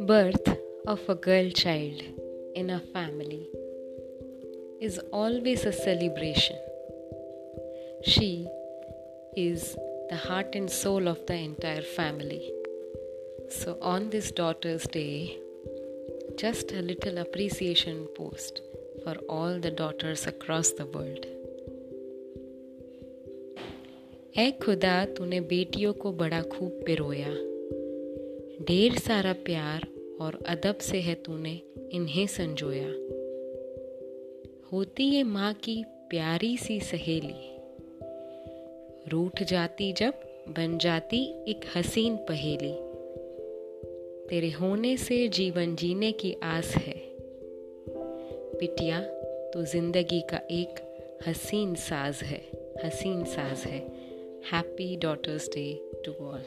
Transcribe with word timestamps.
Birth 0.00 0.58
of 0.86 1.00
a 1.08 1.14
girl 1.14 1.50
child 1.50 2.02
in 2.56 2.70
a 2.70 2.80
family 2.92 3.48
is 4.80 4.98
always 5.12 5.64
a 5.64 5.72
celebration. 5.72 6.56
She 8.02 8.48
is 9.36 9.76
the 10.10 10.16
heart 10.16 10.54
and 10.54 10.68
soul 10.68 11.06
of 11.06 11.24
the 11.26 11.34
entire 11.34 11.82
family. 11.82 12.52
So, 13.50 13.78
on 13.80 14.10
this 14.10 14.32
Daughter's 14.32 14.88
Day, 14.88 15.38
just 16.36 16.72
a 16.72 16.82
little 16.82 17.18
appreciation 17.18 18.08
post 18.16 18.62
for 19.04 19.14
all 19.28 19.60
the 19.60 19.70
daughters 19.70 20.26
across 20.26 20.70
the 20.70 20.86
world. 20.86 21.26
ए 24.38 24.50
खुदा, 24.50 25.04
तूने 25.04 25.40
बेटियों 25.40 25.92
को 25.92 26.12
बड़ा 26.12 26.42
खूब 26.42 26.70
पिरोया। 26.86 27.28
ढेर 28.64 28.98
सारा 28.98 29.32
प्यार 29.32 29.86
और 30.20 30.38
अदब 30.48 30.78
से 30.78 31.00
है 31.00 31.14
तूने 31.14 31.60
इन्हें 31.92 32.26
संजोया। 32.26 32.88
होती 34.72 35.04
ये 35.04 35.22
माँ 35.22 35.54
की 35.54 35.84
प्यारी 35.88 36.56
सी 36.56 36.80
सहेली। 36.80 37.56
रूठ 39.08 39.42
जाती 39.42 39.92
जब 39.92 40.14
बन 40.48 40.78
जाती 40.78 41.24
एक 41.48 41.60
हसीन 41.76 42.16
पहेली। 42.16 42.74
तेरे 44.30 44.50
होने 44.50 44.96
से 44.96 45.28
जीवन 45.28 45.76
जीने 45.76 46.12
की 46.12 46.36
आस 46.42 46.74
है। 46.74 47.00
पिटिया 48.58 49.00
तो 49.50 49.62
ज़िंदगी 49.64 50.20
का 50.20 50.36
एक 50.50 50.80
हसीन 51.28 51.74
साज 51.74 52.16
है, 52.22 52.42
हसीन 52.84 53.24
साज 53.24 53.58
है। 53.58 54.03
Happy 54.50 54.98
Daughter's 54.98 55.48
Day 55.48 55.80
to 56.04 56.12
all. 56.20 56.40